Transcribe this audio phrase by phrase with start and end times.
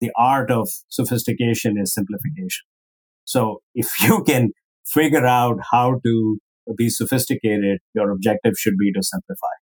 [0.00, 2.64] the art of sophistication is simplification.
[3.24, 4.50] So if you can
[4.86, 6.38] figure out how to
[6.76, 9.54] be sophisticated, your objective should be to simplify.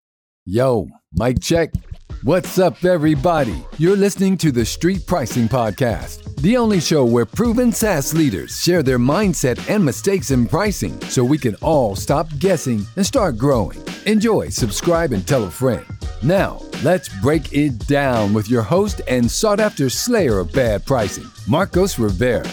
[0.46, 1.72] Yo, mic check.
[2.24, 3.62] What's up, everybody?
[3.76, 8.82] You're listening to the Street Pricing Podcast, the only show where proven SaaS leaders share
[8.82, 13.78] their mindset and mistakes in pricing so we can all stop guessing and start growing.
[14.06, 15.84] Enjoy, subscribe, and tell a friend.
[16.22, 21.26] Now, let's break it down with your host and sought after slayer of bad pricing,
[21.46, 22.50] Marcos Rivera.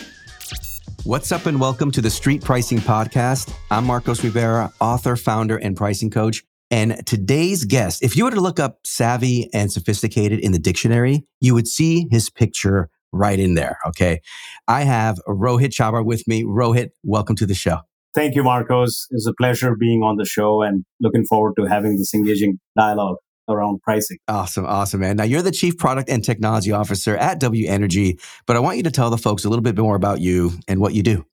[1.05, 3.53] What's up, and welcome to the Street Pricing Podcast.
[3.71, 6.43] I'm Marcos Rivera, author, founder, and pricing coach.
[6.71, 11.25] And today's guest, if you were to look up savvy and sophisticated in the dictionary,
[11.41, 13.77] you would see his picture right in there.
[13.85, 14.21] Okay.
[14.69, 16.45] I have Rohit Chhabra with me.
[16.45, 17.79] Rohit, welcome to the show.
[18.15, 19.07] Thank you, Marcos.
[19.11, 23.17] It's a pleasure being on the show and looking forward to having this engaging dialogue
[23.49, 24.17] around pricing.
[24.29, 25.17] Awesome, awesome, man.
[25.17, 28.17] Now you're the chief product and technology officer at W Energy,
[28.47, 30.79] but I want you to tell the folks a little bit more about you and
[30.79, 31.25] what you do.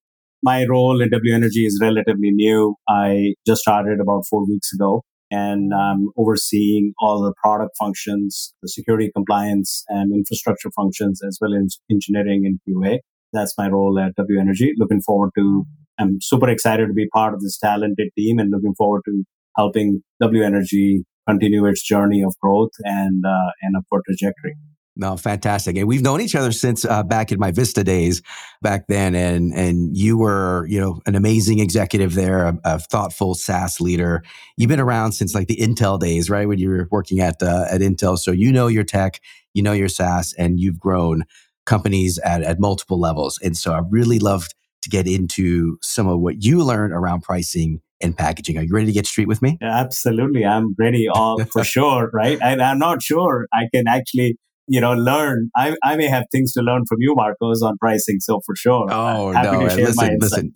[0.42, 2.74] My role at W Energy is relatively new.
[2.88, 8.68] I just started about four weeks ago and I'm overseeing all the product functions, the
[8.68, 12.98] security compliance and infrastructure functions, as well as engineering and QA.
[13.32, 14.72] That's my role at W Energy.
[14.76, 15.64] Looking forward to,
[15.98, 19.24] I'm super excited to be part of this talented team and looking forward to
[19.56, 24.54] helping W Energy continue its journey of growth and, uh, and upward trajectory.
[25.00, 25.76] No, fantastic.
[25.76, 28.20] And we've known each other since uh, back in my Vista days
[28.62, 29.14] back then.
[29.14, 34.24] And, and you were, you know, an amazing executive there, a, a, thoughtful SaaS leader.
[34.56, 36.48] You've been around since like the Intel days, right?
[36.48, 38.18] When you were working at, uh, at Intel.
[38.18, 39.20] So you know your tech,
[39.54, 41.22] you know your SaaS, and you've grown
[41.64, 43.38] companies at, at multiple levels.
[43.40, 47.80] And so I really loved to get into some of what you learned around pricing
[48.00, 48.58] and packaging.
[48.58, 49.58] Are you ready to get straight with me?
[49.62, 50.44] Absolutely.
[50.44, 52.10] I'm ready all for sure.
[52.12, 52.38] Right.
[52.42, 54.38] And I'm not sure I can actually
[54.68, 55.50] you know, learn.
[55.56, 58.20] I, I may have things to learn from you, Marcos, on pricing.
[58.20, 60.52] So for sure, oh no, listen, listen.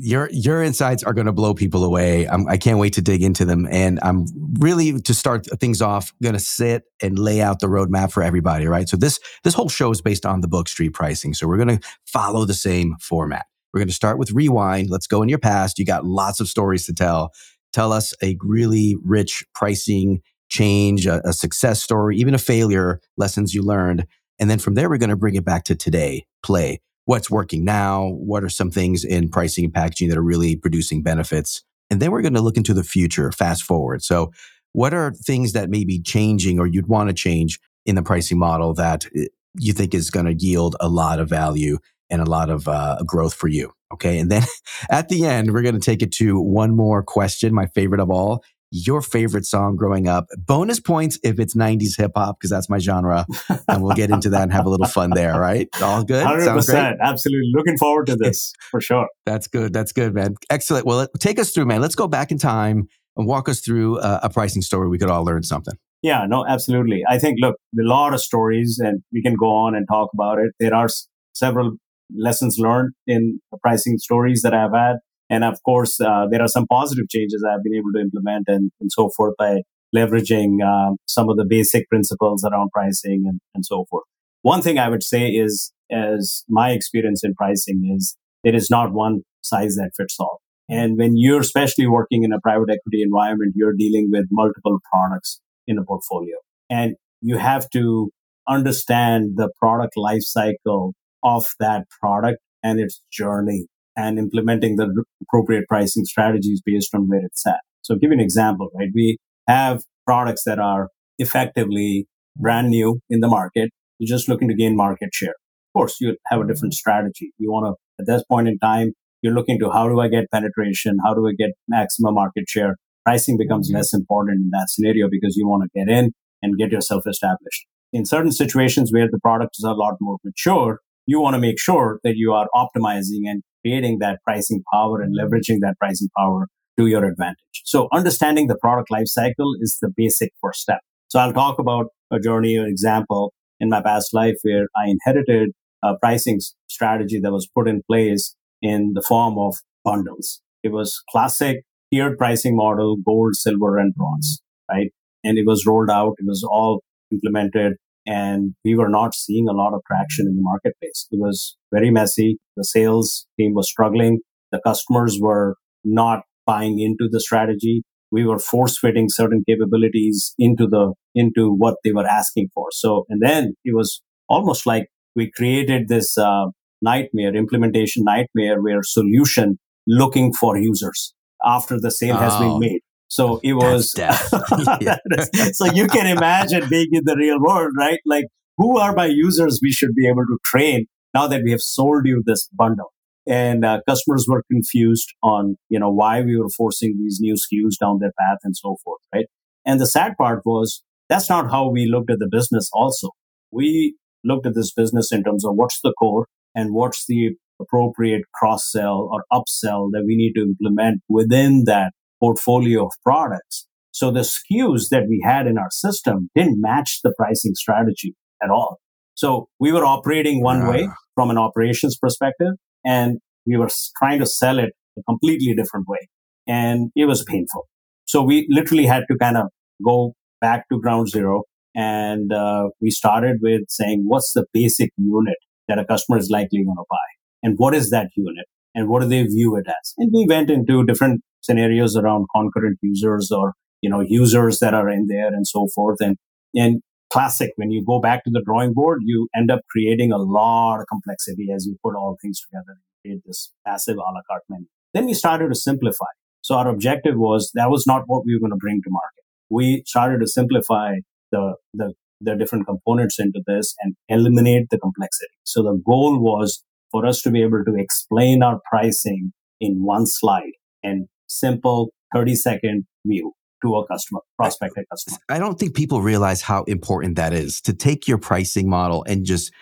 [0.00, 2.28] Your your insights are going to blow people away.
[2.28, 4.26] I'm, I can not wait to dig into them, and I'm
[4.60, 8.66] really to start things off going to sit and lay out the roadmap for everybody.
[8.66, 8.88] Right.
[8.88, 11.34] So this this whole show is based on the book Street Pricing.
[11.34, 13.46] So we're going to follow the same format.
[13.72, 14.88] We're going to start with rewind.
[14.88, 15.78] Let's go in your past.
[15.78, 17.32] You got lots of stories to tell.
[17.72, 23.54] Tell us a really rich pricing change, a, a success story, even a failure, lessons
[23.54, 24.06] you learned.
[24.38, 26.80] And then from there, we're going to bring it back to today, play.
[27.04, 28.08] What's working now?
[28.08, 31.62] What are some things in pricing and packaging that are really producing benefits?
[31.90, 34.02] And then we're going to look into the future, fast forward.
[34.02, 34.30] So,
[34.74, 38.38] what are things that may be changing or you'd want to change in the pricing
[38.38, 39.24] model that eh,
[39.58, 41.78] you think is going to yield a lot of value
[42.10, 43.72] and a lot of uh, growth for you?
[43.94, 44.18] Okay.
[44.18, 44.42] And then
[44.90, 48.10] at the end, we're going to take it to one more question, my favorite of
[48.10, 50.26] all your favorite song growing up.
[50.36, 53.26] Bonus points if it's 90s hip hop, because that's my genre.
[53.68, 55.68] and we'll get into that and have a little fun there, right?
[55.82, 56.26] All good?
[56.26, 56.96] 100%.
[57.00, 57.50] Absolutely.
[57.54, 59.08] Looking forward to this for sure.
[59.24, 59.72] That's good.
[59.72, 60.34] That's good, man.
[60.50, 60.86] Excellent.
[60.86, 61.80] Well, take us through, man.
[61.80, 64.88] Let's go back in time and walk us through a, a pricing story.
[64.88, 65.74] We could all learn something.
[66.02, 67.02] Yeah, no, absolutely.
[67.08, 70.38] I think, look, a lot of stories and we can go on and talk about
[70.38, 70.52] it.
[70.60, 71.72] There are s- several
[72.16, 74.96] lessons learned in pricing stories that I've had
[75.30, 78.70] and of course, uh, there are some positive changes I've been able to implement and,
[78.80, 79.62] and so forth by
[79.94, 84.04] leveraging um, some of the basic principles around pricing and, and so forth.
[84.42, 88.92] One thing I would say is, as my experience in pricing is, there is not
[88.92, 90.40] one size that fits all.
[90.68, 95.40] And when you're especially working in a private equity environment, you're dealing with multiple products
[95.66, 96.36] in a portfolio.
[96.68, 98.10] And you have to
[98.46, 103.66] understand the product life cycle of that product and its journey
[103.98, 107.60] and implementing the appropriate pricing strategies based on where it's at.
[107.82, 108.88] So I'll give you an example, right?
[108.94, 110.88] We have products that are
[111.18, 113.70] effectively brand new in the market.
[113.98, 115.30] You're just looking to gain market share.
[115.30, 117.32] Of course, you have a different strategy.
[117.38, 120.30] You want to, at this point in time, you're looking to how do I get
[120.30, 120.98] penetration?
[121.04, 122.76] How do I get maximum market share?
[123.04, 123.78] Pricing becomes mm-hmm.
[123.78, 127.66] less important in that scenario because you want to get in and get yourself established.
[127.92, 131.58] In certain situations where the product is a lot more mature, you want to make
[131.58, 136.46] sure that you are optimizing and creating that pricing power and leveraging that pricing power
[136.78, 137.62] to your advantage.
[137.64, 140.80] So understanding the product life cycle is the basic first step.
[141.08, 145.50] So I'll talk about a journey or example in my past life where I inherited
[145.82, 150.40] a pricing strategy that was put in place in the form of bundles.
[150.62, 154.90] It was classic tiered pricing model, gold, silver, and bronze, right?
[155.24, 156.14] And it was rolled out.
[156.18, 157.74] It was all implemented
[158.08, 161.06] and we were not seeing a lot of traction in the marketplace.
[161.10, 162.38] It was very messy.
[162.56, 164.20] The sales team was struggling.
[164.50, 167.82] The customers were not buying into the strategy.
[168.10, 172.68] We were force fitting certain capabilities into the into what they were asking for.
[172.72, 176.46] So, and then it was almost like we created this uh,
[176.80, 181.12] nightmare, implementation nightmare, where solution looking for users
[181.44, 182.20] after the sale oh.
[182.20, 182.58] has been oh.
[182.58, 182.80] made.
[183.08, 187.98] So it was, so you can imagine being in the real world, right?
[188.06, 188.26] Like,
[188.58, 192.02] who are my users we should be able to train now that we have sold
[192.06, 192.92] you this bundle?
[193.26, 197.78] And uh, customers were confused on, you know, why we were forcing these new SKUs
[197.80, 199.26] down their path and so forth, right?
[199.64, 203.10] And the sad part was that's not how we looked at the business also.
[203.50, 208.22] We looked at this business in terms of what's the core and what's the appropriate
[208.34, 213.66] cross sell or upsell that we need to implement within that portfolio of products.
[213.90, 218.50] So the SKUs that we had in our system didn't match the pricing strategy at
[218.50, 218.78] all.
[219.14, 220.70] So we were operating one uh.
[220.70, 222.52] way from an operations perspective
[222.84, 223.68] and we were
[223.98, 226.08] trying to sell it a completely different way.
[226.46, 227.66] And it was painful.
[228.06, 229.48] So we literally had to kind of
[229.84, 231.42] go back to ground zero.
[231.74, 235.36] And uh, we started with saying, what's the basic unit
[235.68, 236.96] that a customer is likely going to buy?
[237.42, 238.46] And what is that unit?
[238.74, 239.94] And what do they view it as?
[239.98, 244.88] And we went into different scenarios around concurrent users or, you know, users that are
[244.88, 245.98] in there and so forth.
[246.00, 246.16] And,
[246.54, 246.80] and
[247.10, 250.80] classic, when you go back to the drawing board, you end up creating a lot
[250.80, 254.44] of complexity as you put all things together and create this passive a la carte
[254.48, 254.66] menu.
[254.94, 256.06] Then we started to simplify.
[256.40, 259.24] So our objective was that was not what we were going to bring to market.
[259.50, 260.96] We started to simplify
[261.30, 265.32] the, the, the different components into this and eliminate the complexity.
[265.44, 270.06] So the goal was for us to be able to explain our pricing in one
[270.06, 270.52] slide
[270.82, 273.32] and simple 30 second view
[273.62, 275.18] to a customer, prospective customer.
[275.28, 279.24] I don't think people realize how important that is to take your pricing model and
[279.24, 279.52] just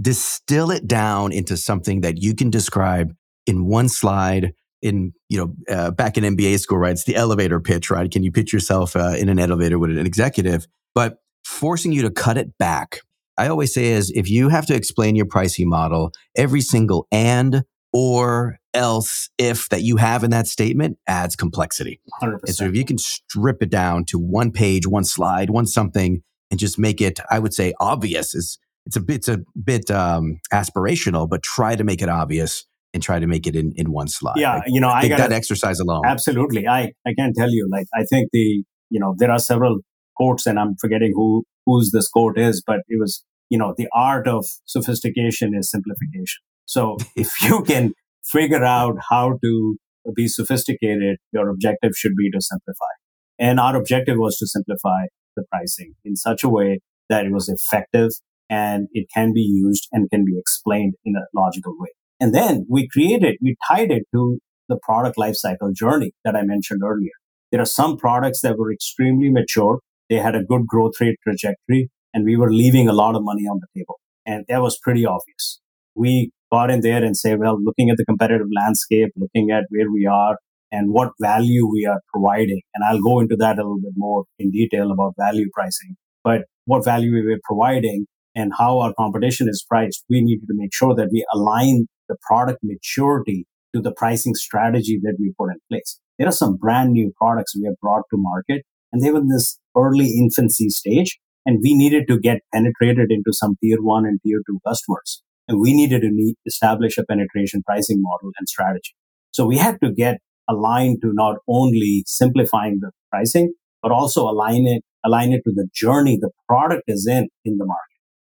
[0.00, 3.14] distill it down into something that you can describe
[3.46, 6.92] in one slide in you know uh, back in MBA school right?
[6.92, 8.10] It's the elevator pitch right?
[8.10, 10.66] Can you pitch yourself uh, in an elevator with an executive?
[10.94, 13.00] But forcing you to cut it back
[13.38, 17.64] I always say is if you have to explain your pricing model every single and
[17.92, 22.00] or else if that you have in that statement adds complexity.
[22.22, 22.38] 100%.
[22.46, 26.22] And so if you can strip it down to one page, one slide, one something,
[26.50, 29.90] and just make it, I would say, obvious is it's a bit, it's a bit
[29.90, 33.92] um, aspirational, but try to make it obvious and try to make it in, in
[33.92, 34.36] one slide.
[34.36, 36.02] Yeah, like, you know, I, I gotta, that exercise alone.
[36.04, 39.78] Absolutely, I I can't tell you, like, I think the you know there are several
[40.16, 43.88] quotes, and I'm forgetting who whose this quote is, but it was you know the
[43.94, 46.42] art of sophistication is simplification.
[46.72, 47.92] So if you can
[48.24, 49.76] figure out how to
[50.16, 52.92] be sophisticated, your objective should be to simplify.
[53.38, 57.48] And our objective was to simplify the pricing in such a way that it was
[57.48, 58.10] effective
[58.48, 61.90] and it can be used and can be explained in a logical way.
[62.20, 64.38] And then we created, we tied it to
[64.68, 67.16] the product lifecycle journey that I mentioned earlier.
[67.50, 69.80] There are some products that were extremely mature.
[70.08, 73.42] They had a good growth rate trajectory and we were leaving a lot of money
[73.42, 74.00] on the table.
[74.24, 75.60] And that was pretty obvious.
[75.94, 79.90] We got in there and say, well, looking at the competitive landscape, looking at where
[79.90, 80.36] we are
[80.70, 82.60] and what value we are providing.
[82.74, 86.42] And I'll go into that a little bit more in detail about value pricing, but
[86.66, 90.04] what value we were providing and how our competition is priced.
[90.08, 95.00] We needed to make sure that we align the product maturity to the pricing strategy
[95.02, 95.98] that we put in place.
[96.18, 98.62] There are some brand new products we have brought to market
[98.92, 103.32] and they were in this early infancy stage and we needed to get penetrated into
[103.32, 105.22] some tier one and tier two customers.
[105.48, 108.94] And we needed to establish a penetration pricing model and strategy.
[109.32, 113.52] So we had to get aligned to not only simplifying the pricing,
[113.82, 117.66] but also align it, align it to the journey the product is in in the
[117.66, 117.82] market.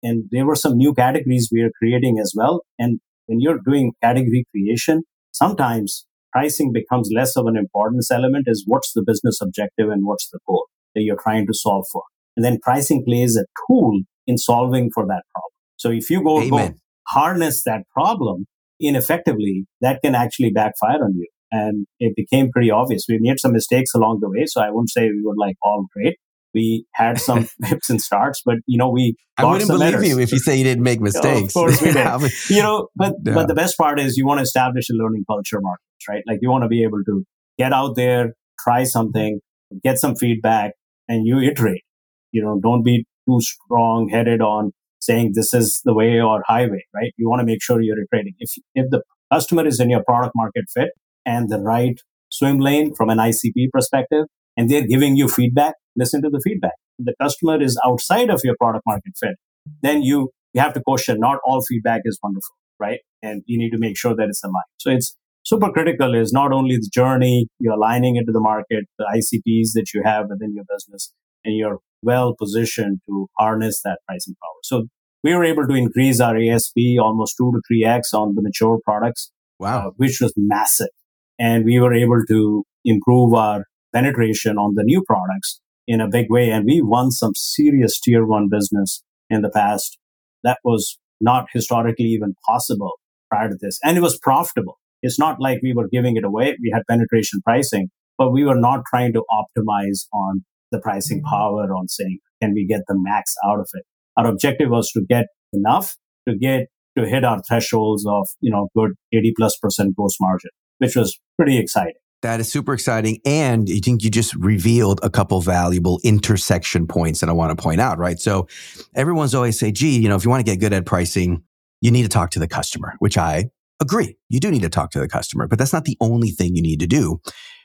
[0.03, 2.62] And there were some new categories we are creating as well.
[2.77, 8.63] And when you're doing category creation, sometimes pricing becomes less of an importance element is
[8.68, 12.03] what's the business objective and what's the goal that you're trying to solve for.
[12.36, 15.51] And then pricing plays a tool in solving for that problem.
[15.77, 16.75] So if you go, go
[17.08, 18.46] harness that problem
[18.80, 21.28] ineffectively, that can actually backfire on you.
[21.52, 23.06] And it became pretty obvious.
[23.08, 24.46] We made some mistakes along the way.
[24.46, 26.18] So I wouldn't say we were like all great.
[26.54, 30.10] We had some hips and starts, but you know, we I wouldn't believe letters.
[30.10, 31.50] you if you say you didn't make mistakes.
[31.50, 32.32] of course we did.
[32.50, 33.34] you know, but yeah.
[33.34, 36.24] but the best part is you want to establish a learning culture Marcos, right?
[36.26, 37.24] Like you want to be able to
[37.58, 39.40] get out there, try something,
[39.84, 40.72] get some feedback,
[41.10, 41.84] and you iterate.
[42.32, 44.72] You know, don't be too strong headed on
[45.06, 47.12] saying this is the way or highway, right?
[47.18, 48.34] You want to make sure you're iterating.
[48.40, 50.90] If, if the customer is in your product market fit
[51.26, 54.26] and the right swim lane from an ICP perspective,
[54.58, 56.74] and they're giving you feedback, listen to the feedback.
[56.98, 59.36] If the customer is outside of your product market fit,
[59.82, 63.00] then you, you have to question not all feedback is wonderful, right?
[63.22, 64.64] And you need to make sure that it's aligned.
[64.78, 68.86] So it's super critical is not only the journey, you're aligning it to the market,
[68.98, 74.00] the ICPs that you have within your business, and you're well positioned to harness that
[74.08, 74.60] pricing power.
[74.64, 74.88] So
[75.25, 78.77] we were able to increase our ASP almost two to three X on the mature
[78.86, 79.32] products.
[79.60, 79.88] Wow.
[79.88, 80.94] Uh, which was massive.
[81.39, 86.27] And we were able to improve our penetration on the new products in a big
[86.29, 86.51] way.
[86.51, 89.98] And we won some serious tier one business in the past.
[90.44, 92.94] That was not historically even possible
[93.32, 93.79] prior to this.
[93.84, 94.77] And it was profitable.
[95.01, 96.55] It's not like we were giving it away.
[96.62, 97.89] We had penetration pricing,
[98.20, 102.67] but we were not trying to optimize on the pricing power on saying, can we
[102.67, 103.86] get the max out of it?
[104.17, 105.95] Our objective was to get enough
[106.27, 106.67] to get
[106.98, 111.19] to hit our thresholds of, you know, good 80 plus percent gross margin, which was
[111.38, 111.93] pretty exciting.
[112.22, 113.19] That is super exciting.
[113.25, 117.62] And I think you just revealed a couple valuable intersection points that I want to
[117.62, 118.17] point out, right?
[118.17, 118.48] So
[118.95, 121.43] everyone's always say, gee, you know, if you want to get good at pricing,
[121.81, 124.15] you need to talk to the customer, which I agree.
[124.29, 126.62] You do need to talk to the customer, but that's not the only thing you
[126.62, 127.22] need to do.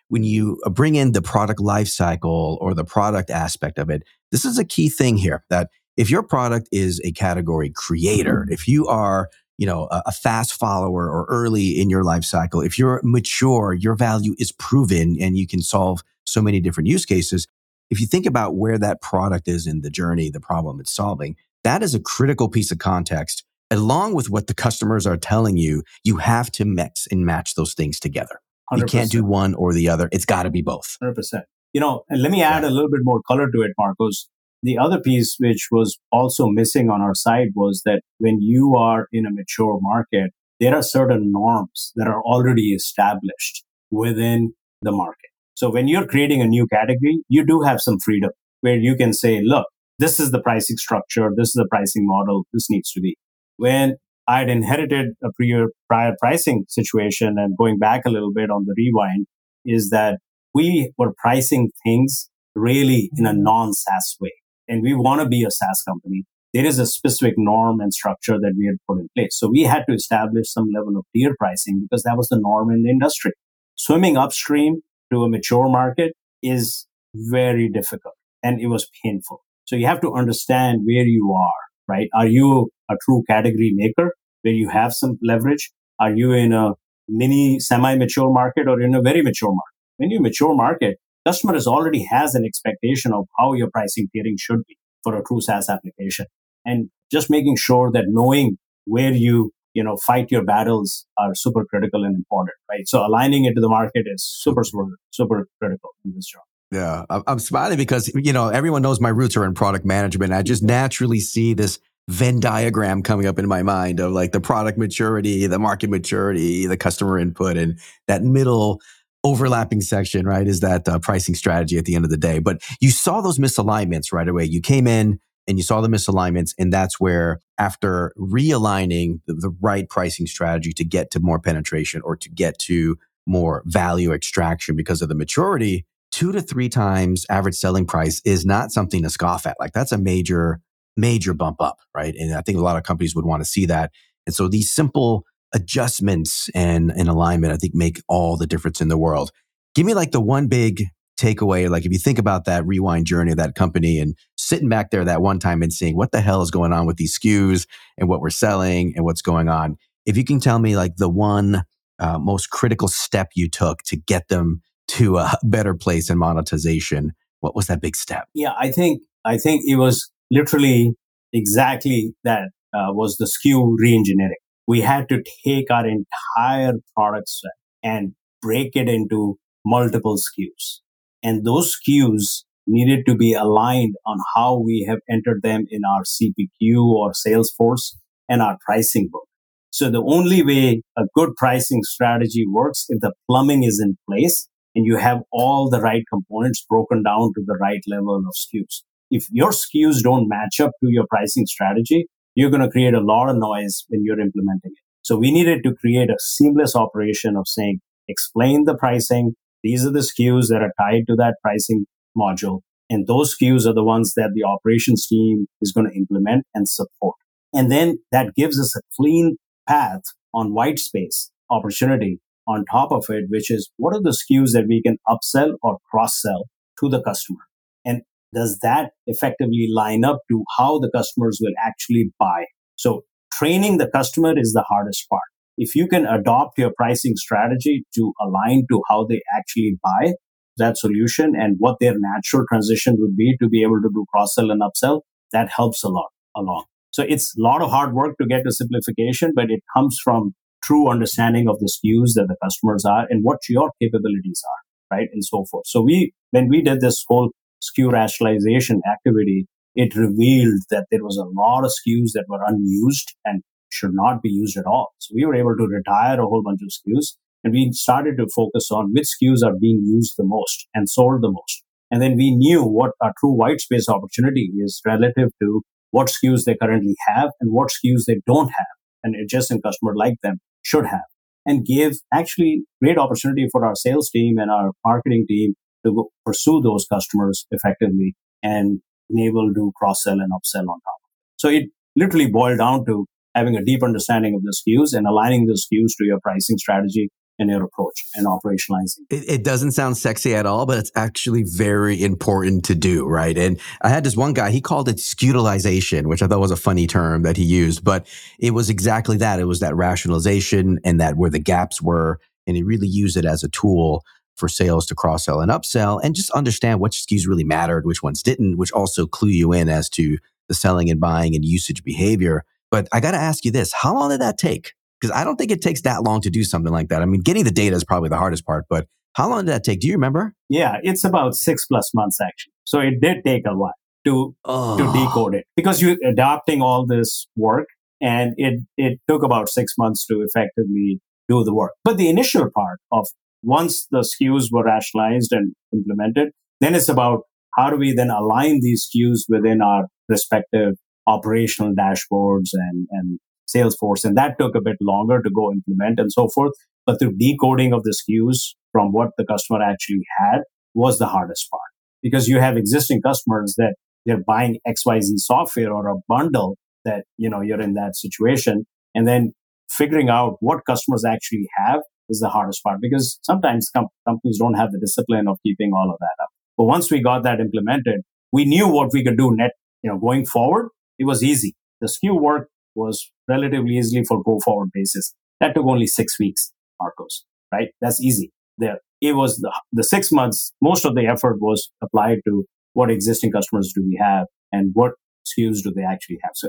[0.08, 4.02] When you bring in the product lifecycle or the product aspect of it,
[4.32, 8.52] this is a key thing here that if your product is a category creator, mm-hmm.
[8.52, 9.28] if you are
[9.58, 13.74] you know a, a, fast follower or early in your life cycle, if you're mature,
[13.74, 17.46] your value is proven, and you can solve so many different use cases.
[17.90, 21.36] If you think about where that product is in the journey, the problem it's solving,
[21.64, 23.44] that is a critical piece of context.
[23.70, 27.74] Along with what the customers are telling you, you have to mix and match those
[27.74, 28.40] things together.
[28.72, 28.78] 100%.
[28.78, 30.08] You can't do one or the other.
[30.12, 30.96] It's got to be both.
[31.02, 31.42] 100%.
[31.72, 34.28] You know, and let me add a little bit more color to it, Marcos.
[34.62, 39.08] The other piece, which was also missing on our side, was that when you are
[39.10, 44.52] in a mature market, there are certain norms that are already established within
[44.82, 45.30] the market.
[45.54, 49.14] So when you're creating a new category, you do have some freedom where you can
[49.14, 49.66] say, look,
[49.98, 53.16] this is the pricing structure, this is the pricing model, this needs to be.
[53.56, 53.96] When
[54.28, 58.74] I'd inherited a prior, prior pricing situation and going back a little bit on the
[58.76, 59.26] rewind,
[59.64, 60.18] is that
[60.54, 64.32] we were pricing things really in a non SaaS way
[64.70, 66.24] and we want to be a SaaS company,
[66.54, 69.36] there is a specific norm and structure that we had put in place.
[69.36, 72.70] So we had to establish some level of tier pricing because that was the norm
[72.70, 73.32] in the industry.
[73.74, 74.80] Swimming upstream
[75.12, 76.12] to a mature market
[76.42, 79.42] is very difficult and it was painful.
[79.64, 82.08] So you have to understand where you are, right?
[82.14, 85.70] Are you a true category maker where you have some leverage?
[85.98, 86.72] Are you in a
[87.08, 89.76] mini semi mature market or in a very mature market?
[89.98, 94.64] When you mature market, customers already has an expectation of how your pricing tiering should
[94.66, 96.26] be for a true SaaS application.
[96.64, 101.64] And just making sure that knowing where you, you know, fight your battles are super
[101.64, 102.88] critical and important, right?
[102.88, 106.42] So aligning it to the market is super, super, super critical in this job.
[106.72, 110.32] Yeah, I'm smiling because, you know, everyone knows my roots are in product management.
[110.32, 114.40] I just naturally see this Venn diagram coming up in my mind of like the
[114.40, 118.80] product maturity, the market maturity, the customer input, and that middle
[119.24, 122.38] overlapping section, right, is that uh, pricing strategy at the end of the day.
[122.38, 124.44] But you saw those misalignments right away.
[124.44, 126.54] You came in and you saw the misalignments.
[126.58, 132.02] And that's where, after realigning the, the right pricing strategy to get to more penetration
[132.02, 137.26] or to get to more value extraction because of the maturity, two to three times
[137.28, 139.56] average selling price is not something to scoff at.
[139.60, 140.60] Like that's a major,
[140.96, 142.14] major bump up, right?
[142.14, 143.92] And I think a lot of companies would want to see that.
[144.26, 148.88] And so these simple adjustments and, and alignment, I think make all the difference in
[148.88, 149.30] the world.
[149.74, 150.84] Give me like the one big
[151.20, 151.68] takeaway.
[151.68, 155.04] Like if you think about that rewind journey of that company and sitting back there
[155.04, 157.66] that one time and seeing what the hell is going on with these SKUs
[157.98, 159.76] and what we're selling and what's going on.
[160.06, 161.64] If you can tell me like the one
[161.98, 167.12] uh, most critical step you took to get them to a better place in monetization,
[167.40, 168.28] what was that big step?
[168.34, 170.94] Yeah, I think I think it was literally
[171.32, 174.39] exactly that uh, was the SKU reengineering
[174.70, 179.36] we had to take our entire product set and break it into
[179.66, 180.78] multiple SKUs.
[181.24, 186.02] And those SKUs needed to be aligned on how we have entered them in our
[186.04, 187.96] CPQ or Salesforce
[188.28, 189.26] and our pricing book.
[189.70, 194.48] So the only way a good pricing strategy works if the plumbing is in place
[194.76, 198.82] and you have all the right components broken down to the right level of SKUs.
[199.10, 202.06] If your SKUs don't match up to your pricing strategy,
[202.40, 204.84] you're going to create a lot of noise when you're implementing it.
[205.02, 209.34] So we needed to create a seamless operation of saying, explain the pricing.
[209.62, 211.84] These are the SKUs that are tied to that pricing
[212.16, 212.60] module.
[212.88, 216.66] And those SKUs are the ones that the operations team is going to implement and
[216.66, 217.16] support.
[217.52, 219.36] And then that gives us a clean
[219.68, 220.00] path
[220.32, 224.64] on white space opportunity on top of it, which is what are the SKUs that
[224.66, 226.44] we can upsell or cross sell
[226.80, 227.40] to the customer?
[227.84, 228.00] And
[228.34, 232.44] does that effectively line up to how the customers will actually buy?
[232.76, 235.22] So training the customer is the hardest part.
[235.56, 240.12] If you can adopt your pricing strategy to align to how they actually buy
[240.56, 244.34] that solution and what their natural transition would be to be able to do cross
[244.34, 246.64] sell and upsell, that helps a lot along.
[246.92, 250.34] So it's a lot of hard work to get to simplification, but it comes from
[250.62, 255.08] true understanding of the SKUs that the customers are and what your capabilities are, right?
[255.12, 255.66] And so forth.
[255.66, 257.30] So we, when we did this whole
[257.62, 263.14] SKU rationalization activity, it revealed that there was a lot of SKUs that were unused
[263.24, 264.92] and should not be used at all.
[264.98, 267.14] So we were able to retire a whole bunch of SKUs
[267.44, 271.22] and we started to focus on which SKUs are being used the most and sold
[271.22, 271.62] the most.
[271.90, 276.44] And then we knew what our true white space opportunity is relative to what SKUs
[276.44, 278.66] they currently have and what SKUs they don't have.
[279.02, 281.00] An adjacent customer like them should have
[281.46, 286.60] and gave actually great opportunity for our sales team and our marketing team to pursue
[286.62, 291.00] those customers effectively and enable to cross sell and upsell on top.
[291.36, 291.64] So it
[291.96, 295.92] literally boiled down to having a deep understanding of the SKUs and aligning the SKUs
[295.98, 298.98] to your pricing strategy and your approach and operationalizing.
[299.08, 303.36] It, it, doesn't sound sexy at all, but it's actually very important to do, right?
[303.36, 306.56] And I had this one guy, he called it skutalization, which I thought was a
[306.56, 308.06] funny term that he used, but
[308.38, 309.40] it was exactly that.
[309.40, 312.20] It was that rationalization and that where the gaps were.
[312.46, 314.04] And he really used it as a tool
[314.40, 318.02] for sales to cross sell and upsell and just understand which SKUs really mattered, which
[318.02, 320.18] ones didn't, which also clue you in as to
[320.48, 322.44] the selling and buying and usage behavior.
[322.70, 324.72] But I got to ask you this how long did that take?
[325.00, 327.02] Because I don't think it takes that long to do something like that.
[327.02, 329.64] I mean, getting the data is probably the hardest part, but how long did that
[329.64, 329.80] take?
[329.80, 330.34] Do you remember?
[330.48, 332.52] Yeah, it's about six plus months actually.
[332.64, 333.74] So it did take a while
[334.06, 334.78] to oh.
[334.78, 337.66] to decode it because you're adopting all this work
[338.00, 341.72] and it it took about six months to effectively do the work.
[341.84, 343.06] But the initial part of
[343.42, 346.30] once the SKUs were rationalized and implemented,
[346.60, 347.22] then it's about
[347.56, 350.74] how do we then align these SKUs within our respective
[351.06, 353.18] operational dashboards and, and
[353.54, 354.04] Salesforce.
[354.04, 356.52] And that took a bit longer to go implement and so forth.
[356.86, 360.40] But the decoding of the SKUs from what the customer actually had
[360.74, 361.62] was the hardest part
[362.02, 363.74] because you have existing customers that
[364.06, 368.64] they're buying XYZ software or a bundle that, you know, you're in that situation.
[368.94, 369.32] And then
[369.68, 374.54] figuring out what customers actually have is the hardest part because sometimes com- companies don't
[374.54, 376.28] have the discipline of keeping all of that up.
[376.56, 379.98] But once we got that implemented, we knew what we could do net, you know,
[379.98, 380.68] going forward.
[380.98, 381.54] It was easy.
[381.80, 385.14] The SKU work was relatively easily for go forward basis.
[385.40, 387.68] That took only six weeks, Marcos, right?
[387.80, 388.30] That's easy.
[388.58, 392.90] There, it was the, the six months, most of the effort was applied to what
[392.90, 394.92] existing customers do we have and what
[395.26, 396.32] SKUs do they actually have.
[396.34, 396.48] So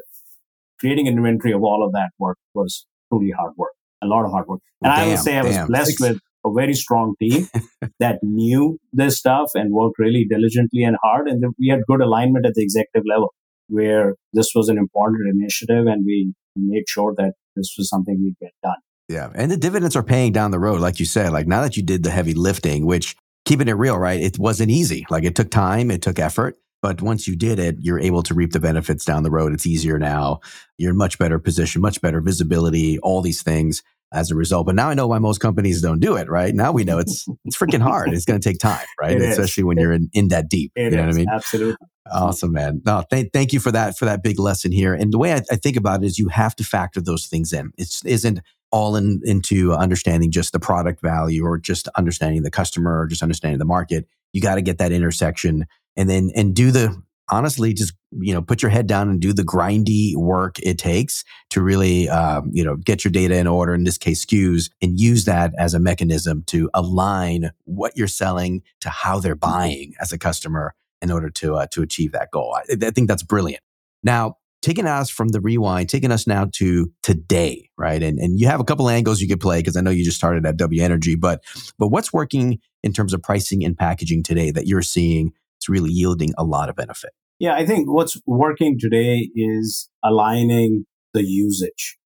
[0.79, 4.31] creating an inventory of all of that work was truly hard work, a lot of
[4.31, 4.61] hard work.
[4.81, 5.67] And damn, I would say I was damn.
[5.67, 7.47] blessed with a very strong team
[7.99, 11.27] that knew this stuff and worked really diligently and hard.
[11.27, 13.33] And we had good alignment at the executive level
[13.67, 18.35] where this was an important initiative and we made sure that this was something we
[18.41, 18.75] get done.
[19.07, 19.29] Yeah.
[19.35, 21.31] And the dividends are paying down the road, like you said.
[21.31, 24.19] Like now that you did the heavy lifting, which keeping it real, right?
[24.19, 25.05] It wasn't easy.
[25.09, 26.57] Like it took time, it took effort.
[26.81, 29.53] But once you did it, you're able to reap the benefits down the road.
[29.53, 30.39] It's easier now.
[30.77, 34.65] You're in much better position, much better visibility, all these things as a result.
[34.65, 36.53] But now I know why most companies don't do it, right?
[36.53, 38.13] Now we know it's it's freaking hard.
[38.13, 39.15] It's going to take time, right?
[39.15, 39.65] It Especially is.
[39.65, 40.71] when you're in, in that deep.
[40.75, 41.05] You know is.
[41.05, 41.29] what I mean?
[41.29, 41.87] Absolutely.
[42.11, 42.81] Awesome, man.
[42.85, 44.93] No, th- thank you for that for that big lesson here.
[44.93, 47.53] And the way I, I think about it is you have to factor those things
[47.53, 47.71] in.
[47.77, 48.41] It isn't
[48.71, 53.21] all in into understanding just the product value or just understanding the customer or just
[53.21, 54.07] understanding the market.
[54.33, 55.65] You got to get that intersection
[55.95, 57.01] and then and do the
[57.32, 61.23] honestly just you know put your head down and do the grindy work it takes
[61.49, 64.99] to really um, you know get your data in order in this case SKUs and
[64.99, 70.12] use that as a mechanism to align what you're selling to how they're buying as
[70.12, 72.56] a customer in order to uh, to achieve that goal.
[72.56, 73.63] I, I think that's brilliant.
[74.04, 78.04] Now taking us from the rewind taking us now to today right?
[78.04, 80.17] And and you have a couple angles you could play because i know you just
[80.17, 81.43] started at w energy but
[81.80, 85.91] but what's working in terms of pricing and packaging today that you're seeing it's really
[85.91, 91.97] yielding a lot of benefit yeah, I think what's working today is aligning the usage.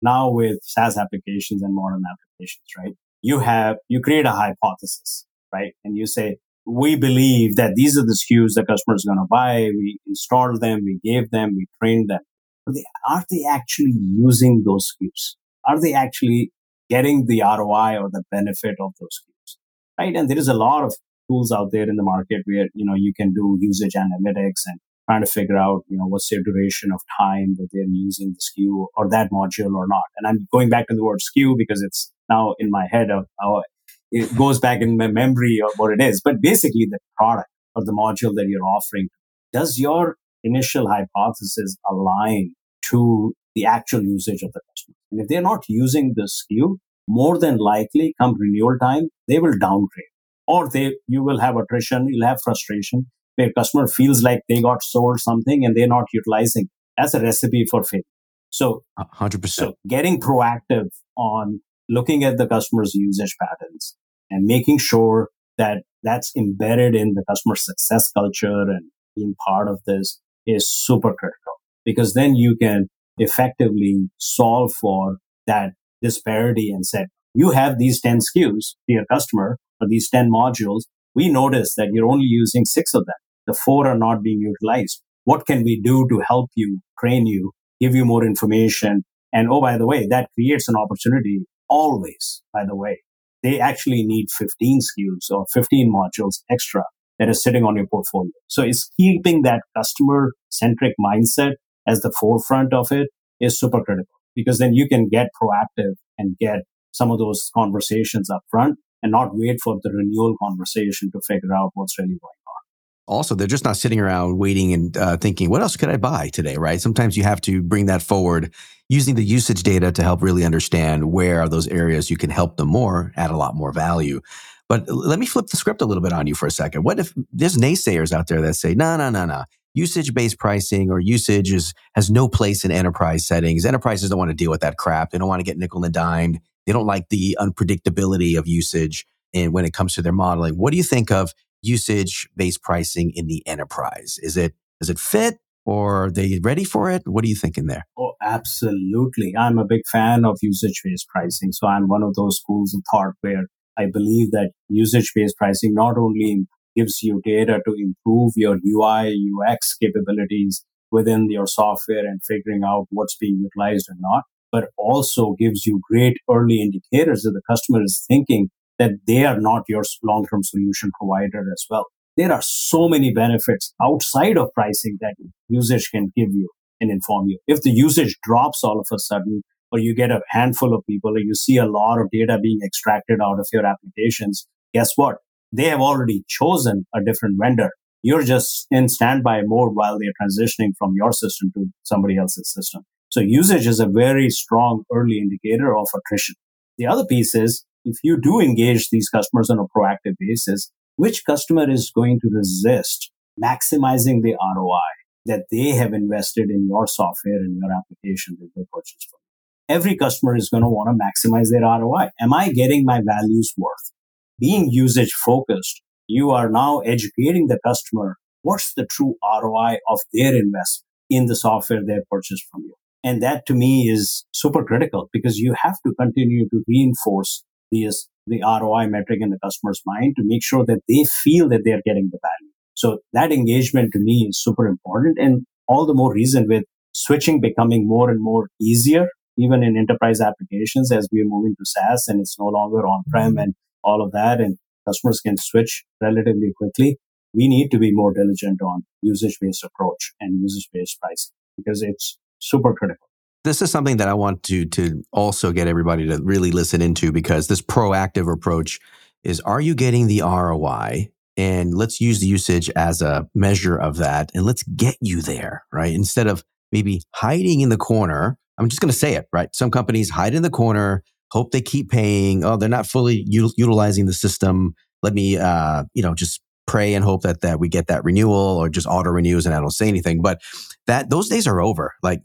[0.00, 2.94] Now with SaaS applications and modern applications, right?
[3.20, 5.72] You have, you create a hypothesis, right?
[5.82, 9.26] And you say, we believe that these are the SKUs the customer is going to
[9.28, 9.68] buy.
[9.76, 12.20] We installed them, we gave them, we trained them.
[12.64, 15.34] But they, are they actually using those SKUs?
[15.66, 16.52] Are they actually
[16.88, 19.56] getting the ROI or the benefit of those SKUs?
[19.98, 20.14] Right.
[20.14, 20.94] And there is a lot of
[21.28, 24.78] tools out there in the market where, you know, you can do usage analytics and
[25.08, 28.62] trying to figure out, you know, what's their duration of time that they're using the
[28.62, 30.04] SKU or that module or not.
[30.16, 33.26] And I'm going back to the word SKU because it's now in my head of
[33.40, 33.62] how
[34.10, 36.20] it goes back in my memory of what it is.
[36.24, 39.08] But basically the product or the module that you're offering,
[39.52, 42.54] does your initial hypothesis align
[42.90, 44.96] to the actual usage of the customer?
[45.10, 49.58] And if they're not using the SKU, more than likely come renewal time, they will
[49.58, 50.13] downgrade
[50.46, 54.82] or they you will have attrition you'll have frustration where customer feels like they got
[54.82, 58.04] sold something and they're not utilizing That's a recipe for failure.
[58.50, 59.48] So, 100%.
[59.48, 63.96] So getting proactive on looking at the customer's usage patterns
[64.30, 69.80] and making sure that that's embedded in the customer success culture and being part of
[69.86, 71.54] this is super critical
[71.84, 78.18] because then you can effectively solve for that disparity and say, you have these 10
[78.18, 80.82] SKUs, dear customer, or these 10 modules.
[81.14, 83.14] We notice that you're only using six of them.
[83.46, 85.02] The four are not being utilized.
[85.24, 89.04] What can we do to help you, train you, give you more information?
[89.32, 93.02] And oh, by the way, that creates an opportunity always, by the way.
[93.42, 96.82] They actually need 15 SKUs or 15 modules extra
[97.18, 98.32] that is sitting on your portfolio.
[98.46, 101.52] So it's keeping that customer centric mindset
[101.86, 103.08] as the forefront of it
[103.40, 106.60] is super critical because then you can get proactive and get
[106.92, 111.54] some of those conversations up front and not wait for the renewal conversation to figure
[111.54, 112.62] out what's really going on.
[113.06, 116.30] Also, they're just not sitting around waiting and uh, thinking, what else could I buy
[116.30, 116.80] today, right?
[116.80, 118.52] Sometimes you have to bring that forward
[118.88, 122.56] using the usage data to help really understand where are those areas you can help
[122.56, 124.22] them more, add a lot more value.
[124.70, 126.82] But let me flip the script a little bit on you for a second.
[126.84, 130.90] What if there's naysayers out there that say, no, no, no, no usage based pricing
[130.90, 133.66] or usage is, has no place in enterprise settings.
[133.66, 135.10] Enterprises don't want to deal with that crap.
[135.10, 136.40] They don't want to get nickel and dimed.
[136.66, 140.54] They don't like the unpredictability of usage and when it comes to their modeling.
[140.54, 144.18] What do you think of usage based pricing in the enterprise?
[144.22, 147.02] Is it does it fit or are they ready for it?
[147.06, 147.84] What are you thinking there?
[147.98, 149.34] Oh, absolutely.
[149.36, 151.52] I'm a big fan of usage based pricing.
[151.52, 153.46] So I'm one of those schools of thought where
[153.78, 156.46] I believe that usage based pricing not only
[156.76, 159.16] gives you data to improve your UI,
[159.48, 165.34] UX capabilities within your software and figuring out what's being utilized or not, but also
[165.38, 169.82] gives you great early indicators that the customer is thinking that they are not your
[170.02, 171.86] long-term solution provider as well.
[172.16, 175.14] There are so many benefits outside of pricing that
[175.48, 176.48] usage can give you
[176.80, 177.38] and inform you.
[177.48, 181.16] If the usage drops all of a sudden, or you get a handful of people,
[181.16, 185.16] or you see a lot of data being extracted out of your applications, guess what?
[185.54, 187.70] they have already chosen a different vendor.
[188.02, 192.82] You're just in standby mode while they're transitioning from your system to somebody else's system.
[193.14, 196.34] So usage is a very strong early indicator of attrition.
[196.78, 201.24] The other piece is if you do engage these customers on a proactive basis, which
[201.24, 204.90] customer is going to resist maximizing the ROI
[205.26, 209.20] that they have invested in your software and your application that they purchased from?
[209.68, 212.08] Every customer is going to want to maximize their ROI.
[212.20, 213.92] Am I getting my values worth?
[214.40, 220.34] being usage focused, you are now educating the customer what's the true ROI of their
[220.34, 222.74] investment in the software they purchased from you.
[223.04, 228.08] And that to me is super critical because you have to continue to reinforce these,
[228.26, 231.82] the ROI metric in the customer's mind to make sure that they feel that they're
[231.84, 232.52] getting the value.
[232.72, 237.40] So that engagement to me is super important and all the more reason with switching
[237.40, 242.20] becoming more and more easier, even in enterprise applications as we're moving to SaaS and
[242.20, 243.38] it's no longer on-prem mm-hmm.
[243.38, 244.56] and all of that and
[244.88, 246.98] customers can switch relatively quickly,
[247.34, 251.82] we need to be more diligent on usage based approach and usage based pricing because
[251.82, 253.08] it's super critical.
[253.44, 257.12] This is something that I want to to also get everybody to really listen into
[257.12, 258.80] because this proactive approach
[259.22, 263.96] is are you getting the ROI and let's use the usage as a measure of
[263.96, 265.92] that and let's get you there, right?
[265.92, 268.36] Instead of maybe hiding in the corner.
[268.58, 269.48] I'm just going to say it, right?
[269.54, 271.02] Some companies hide in the corner
[271.34, 272.44] hope they keep paying.
[272.44, 274.74] Oh, they're not fully utilizing the system.
[275.02, 278.34] Let me, uh, you know, just pray and hope that that we get that renewal
[278.34, 280.22] or just auto renews and I don't say anything.
[280.22, 280.40] But
[280.86, 281.94] that those days are over.
[282.02, 282.22] Like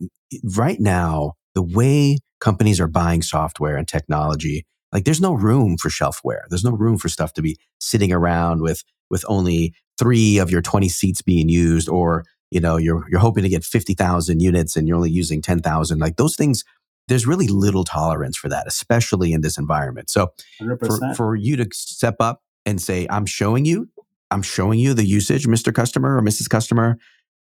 [0.56, 5.89] right now, the way companies are buying software and technology, like there's no room for
[5.89, 6.41] shelfware.
[6.49, 10.62] There's no room for stuff to be sitting around with with only three of your
[10.62, 14.88] 20 seats being used or you know you're you're hoping to get 50,000 units and
[14.88, 16.63] you're only using 10,000 like those things
[17.10, 20.10] there's really little tolerance for that, especially in this environment.
[20.10, 20.32] So
[20.78, 23.89] for, for you to step up and say, I'm showing you,
[24.31, 25.73] I'm showing you the usage, Mr.
[25.73, 26.49] Customer or Mrs.
[26.49, 26.97] Customer,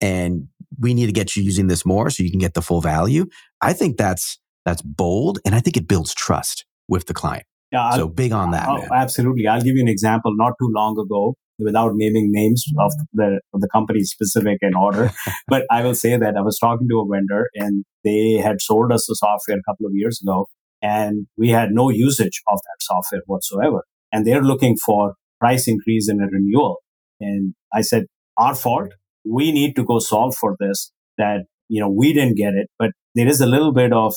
[0.01, 0.47] and
[0.79, 3.25] we need to get you using this more so you can get the full value.
[3.61, 7.45] I think that's that's bold and I think it builds trust with the client.
[7.71, 8.67] Yeah, so I'll, big on that.
[8.67, 9.47] Oh, absolutely.
[9.47, 10.31] I'll give you an example.
[10.35, 15.11] Not too long ago, without naming names of the of the company specific in order.
[15.47, 18.91] but I will say that I was talking to a vendor and they had sold
[18.91, 20.47] us the software a couple of years ago
[20.81, 23.83] and we had no usage of that software whatsoever.
[24.11, 26.77] And they're looking for price increase and a renewal.
[27.19, 28.05] And I said,
[28.37, 28.93] our fault.
[29.25, 32.91] We need to go solve for this that, you know, we didn't get it, but
[33.15, 34.15] there is a little bit of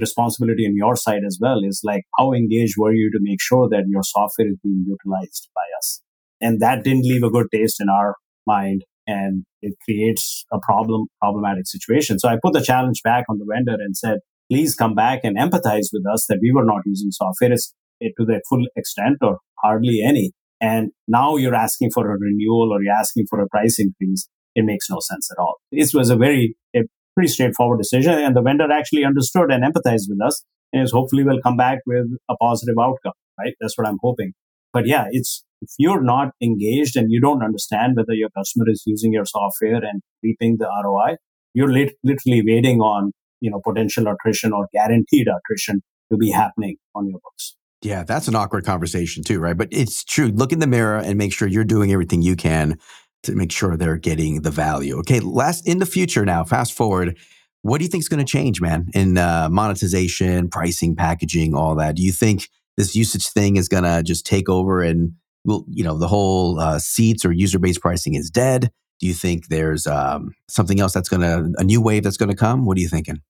[0.00, 3.68] responsibility on your side as well is like how engaged were you to make sure
[3.68, 6.02] that your software is being utilized by us
[6.40, 11.06] and that didn't leave a good taste in our mind and it creates a problem,
[11.20, 12.18] problematic situation.
[12.18, 14.18] So I put the challenge back on the vendor and said,
[14.50, 18.40] please come back and empathize with us that we were not using software to the
[18.48, 20.32] full extent or hardly any.
[20.64, 24.26] And now you're asking for a renewal or you're asking for a price increase.
[24.54, 25.56] It makes no sense at all.
[25.70, 26.80] This was a very, a
[27.14, 28.14] pretty straightforward decision.
[28.14, 31.80] And the vendor actually understood and empathized with us and is hopefully will come back
[31.84, 33.52] with a positive outcome, right?
[33.60, 34.32] That's what I'm hoping.
[34.72, 38.82] But yeah, it's, if you're not engaged and you don't understand whether your customer is
[38.86, 41.16] using your software and reaping the ROI,
[41.52, 46.76] you're lit- literally waiting on, you know, potential attrition or guaranteed attrition to be happening
[46.94, 47.56] on your books.
[47.84, 49.56] Yeah, that's an awkward conversation too, right?
[49.56, 50.28] But it's true.
[50.28, 52.78] Look in the mirror and make sure you're doing everything you can
[53.24, 54.98] to make sure they're getting the value.
[55.00, 57.18] Okay, last in the future now, fast forward,
[57.60, 61.74] what do you think is going to change, man, in uh, monetization, pricing, packaging, all
[61.76, 61.96] that?
[61.96, 65.12] Do you think this usage thing is going to just take over and
[65.44, 68.70] will you know the whole uh, seats or user based pricing is dead?
[68.98, 72.30] Do you think there's um, something else that's going to a new wave that's going
[72.30, 72.64] to come?
[72.64, 73.20] What are you thinking?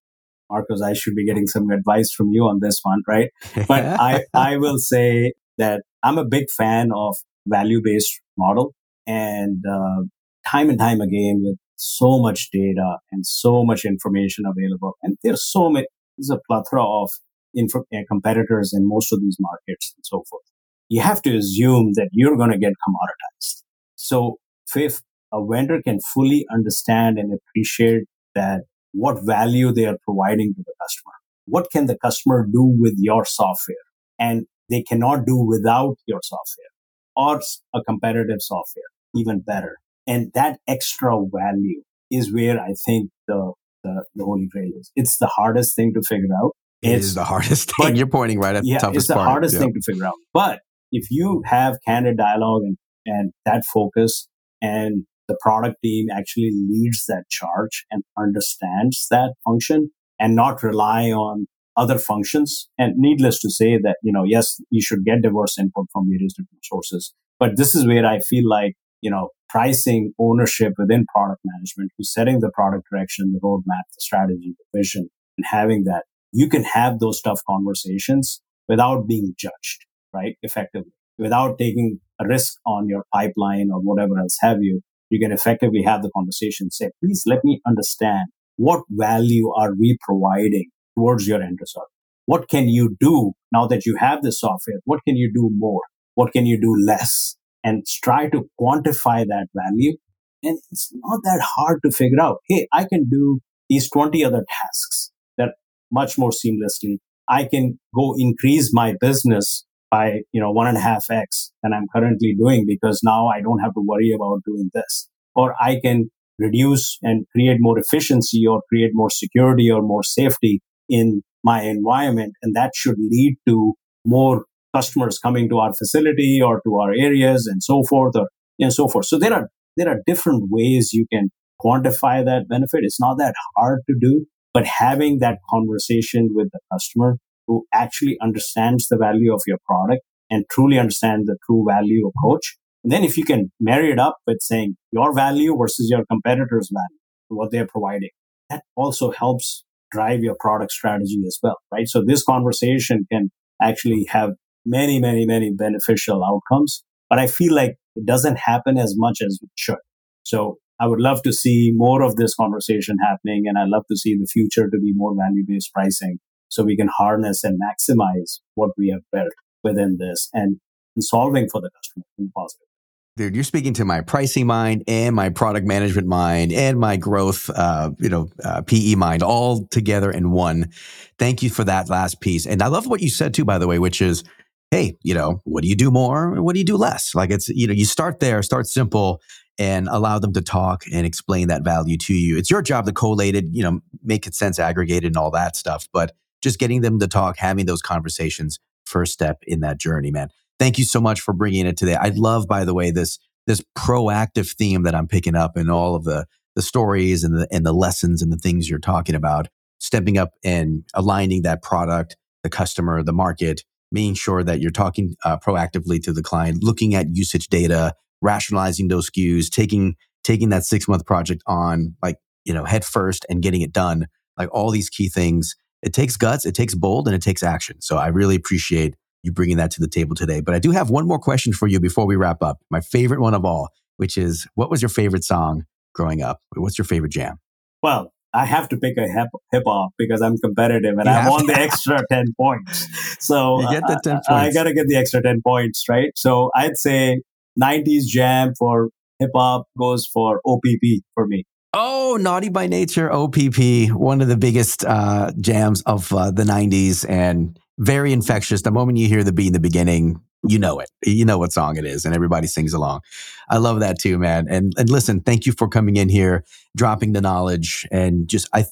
[0.55, 3.31] Marcos, I should be getting some advice from you on this one, right?
[3.67, 8.75] But I, I will say that I'm a big fan of value based model
[9.07, 10.03] and uh,
[10.49, 14.95] time and time again with so much data and so much information available.
[15.03, 15.87] And there's so many,
[16.17, 17.11] there's a plethora of
[17.55, 20.45] inf- uh, competitors in most of these markets and so forth.
[20.89, 23.63] You have to assume that you're going to get commoditized.
[23.97, 24.37] So
[24.77, 25.01] if
[25.33, 28.63] a vendor can fully understand and appreciate that
[28.95, 31.13] what value they are providing to the customer.
[31.47, 33.77] What can the customer do with your software?
[34.19, 36.73] And they cannot do without your software
[37.17, 37.41] or
[37.75, 39.77] a competitive software, even better.
[40.07, 43.53] And that extra value is where I think the,
[43.83, 44.91] the, the holy grail is.
[44.97, 46.53] It's the hardest thing to figure out.
[46.83, 47.89] It it's, the hardest thing.
[47.91, 49.29] But, You're pointing right at yeah, the toughest It's the part.
[49.29, 50.15] hardest thing to figure out.
[50.33, 50.61] But
[50.93, 52.77] if you have candid dialogue and,
[53.07, 54.29] and that focus
[54.63, 61.11] and the product team actually leads that charge and understands that function and not rely
[61.11, 62.69] on other functions.
[62.79, 66.35] And needless to say that, you know, yes, you should get diverse input from various
[66.35, 67.15] different sources.
[67.39, 72.13] But this is where I feel like, you know, pricing ownership within product management, who's
[72.13, 76.65] setting the product direction, the roadmap, the strategy, the vision, and having that, you can
[76.65, 80.37] have those tough conversations without being judged, right?
[80.43, 84.81] Effectively, without taking a risk on your pipeline or whatever else have you
[85.15, 89.97] you can effectively have the conversation say, please let me understand what value are we
[90.01, 90.67] providing
[90.99, 91.87] towards your end result?
[92.27, 94.81] What can you do now that you have the software?
[94.85, 95.83] What can you do more?
[96.17, 97.37] What can you do less?
[97.63, 99.97] And try to quantify that value.
[100.43, 102.39] And it's not that hard to figure out.
[102.49, 105.55] Hey, I can do these 20 other tasks that
[105.93, 106.99] much more seamlessly.
[107.29, 109.65] I can go increase my business
[109.95, 113.41] by, you know, one and a half X than I'm currently doing because now I
[113.41, 115.09] don't have to worry about doing this.
[115.37, 120.61] Or I can reduce and create more efficiency or create more security or more safety
[120.89, 122.33] in my environment.
[122.43, 127.47] And that should lead to more customers coming to our facility or to our areas
[127.47, 128.27] and so forth or
[128.59, 129.07] and so forth.
[129.07, 131.31] So there are there are different ways you can
[131.65, 132.81] quantify that benefit.
[132.83, 138.17] It's not that hard to do, but having that conversation with the customer who actually
[138.23, 142.57] understands the value of your product and truly understands the true value approach.
[142.83, 146.71] And then if you can marry it up with saying your value versus your competitor's
[146.73, 148.11] value, what they're providing,
[148.51, 151.89] that also helps drive your product strategy as well, right?
[151.89, 153.31] So this conversation can
[153.63, 154.31] actually have
[154.67, 159.39] many, many, many beneficial outcomes, but I feel like it doesn't happen as much as
[159.41, 159.77] it should.
[160.25, 163.97] So I would love to see more of this conversation happening and I'd love to
[163.97, 166.19] see the future to be more value based pricing
[166.55, 170.59] so we can harness and maximize what we have built within this and,
[171.01, 172.69] solving for the customer in positive.
[173.17, 177.51] Dude, you're speaking to my pricing mind and my product management mind and my growth,
[177.51, 180.71] uh, you know, uh, PE mind all together in one.
[181.19, 182.47] Thank you for that last piece.
[182.47, 184.23] And I love what you said too, by the way, which is,
[184.71, 186.41] hey, you know, what do you do more?
[186.41, 187.13] What do you do less?
[187.13, 189.21] Like it's, you know, you start there, start simple
[189.59, 192.39] and allow them to talk and explain that value to you.
[192.39, 195.57] It's your job to collate it, you know, make it sense aggregated and all that
[195.57, 195.89] stuff.
[195.93, 196.13] But
[196.45, 200.29] just getting them to talk, having those conversations, first step in that journey, man.
[200.61, 201.97] Thank you so much for bringing it today.
[201.97, 205.97] I love, by the way, this this proactive theme that I'm picking up in all
[205.97, 209.49] of the the stories and the and the lessons and the things you're talking about.
[209.81, 215.15] Stepping up and aligning that product, the customer, the market, making sure that you're talking
[215.25, 220.65] uh, proactively to the client, looking at usage data, rationalizing those SKUs, taking taking that
[220.65, 224.07] six month project on like you know head first and getting it done.
[224.39, 227.81] Like all these key things it takes guts, it takes bold, and it takes action.
[227.81, 230.41] So I really appreciate you bringing that to the table today.
[230.41, 232.59] But I do have one more question for you before we wrap up.
[232.71, 233.69] My favorite one of all.
[233.97, 236.41] which is what was your favorite song growing up?
[236.57, 237.39] What's your favorite jam?
[237.83, 241.47] Well, I have to pick a hip hop because I'm competitive and you I want
[241.47, 242.89] the extra 10 points.
[243.25, 244.29] So you get the 10 points.
[244.29, 246.11] I, I got to get the extra 10 points, right?
[246.17, 247.21] So I'd say
[247.63, 248.89] 90s jam for
[249.21, 251.45] hip hop goes for OPP for me.
[251.77, 257.05] Oh, Naughty by Nature, OPP, one of the biggest uh, jams of uh, the 90s
[257.09, 258.63] and very infectious.
[258.63, 260.89] The moment you hear the beat in the beginning, you know it.
[261.05, 263.01] You know what song it is, and everybody sings along.
[263.49, 264.47] I love that too, man.
[264.49, 266.45] And and listen, thank you for coming in here,
[266.77, 268.67] dropping the knowledge, and just I,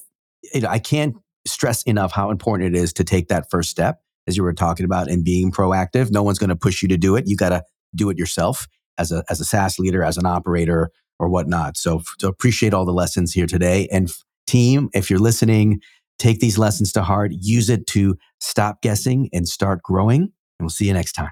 [0.65, 4.43] I can't stress enough how important it is to take that first step, as you
[4.43, 6.09] were talking about, and being proactive.
[6.09, 7.27] No one's going to push you to do it.
[7.27, 7.63] You got to
[7.93, 8.65] do it yourself
[8.97, 11.77] as a as a SaaS leader, as an operator, or whatnot.
[11.77, 13.87] So, so appreciate all the lessons here today.
[13.91, 14.11] And
[14.47, 15.79] team, if you're listening,
[16.19, 20.21] take these lessons to heart, use it to stop guessing and start growing.
[20.21, 21.31] And we'll see you next time.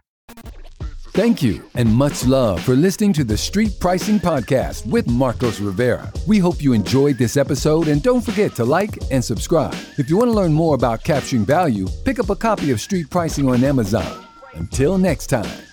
[1.14, 6.10] Thank you and much love for listening to the Street Pricing Podcast with Marcos Rivera.
[6.26, 9.76] We hope you enjoyed this episode and don't forget to like and subscribe.
[9.98, 13.10] If you want to learn more about capturing value, pick up a copy of Street
[13.10, 14.26] Pricing on Amazon.
[14.54, 15.71] Until next time.